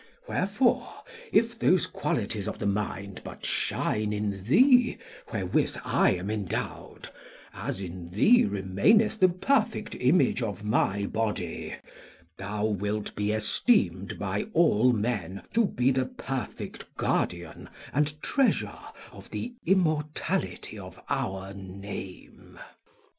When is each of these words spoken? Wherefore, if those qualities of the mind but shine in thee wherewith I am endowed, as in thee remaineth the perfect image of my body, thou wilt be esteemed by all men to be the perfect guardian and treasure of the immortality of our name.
Wherefore, 0.27 1.03
if 1.31 1.59
those 1.59 1.85
qualities 1.85 2.47
of 2.47 2.57
the 2.57 2.65
mind 2.65 3.21
but 3.23 3.45
shine 3.45 4.11
in 4.11 4.43
thee 4.45 4.97
wherewith 5.31 5.77
I 5.85 6.13
am 6.15 6.31
endowed, 6.31 7.09
as 7.53 7.79
in 7.81 8.09
thee 8.09 8.43
remaineth 8.45 9.19
the 9.19 9.29
perfect 9.29 9.93
image 9.93 10.41
of 10.41 10.63
my 10.63 11.05
body, 11.05 11.75
thou 12.35 12.65
wilt 12.65 13.15
be 13.15 13.31
esteemed 13.31 14.17
by 14.17 14.47
all 14.53 14.91
men 14.91 15.43
to 15.53 15.65
be 15.65 15.91
the 15.91 16.07
perfect 16.07 16.91
guardian 16.97 17.69
and 17.93 18.19
treasure 18.23 18.79
of 19.11 19.29
the 19.29 19.53
immortality 19.67 20.79
of 20.79 20.99
our 21.09 21.53
name. 21.53 22.57